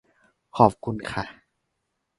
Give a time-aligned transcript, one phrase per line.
[0.57, 1.23] ขอบคุณค่ะ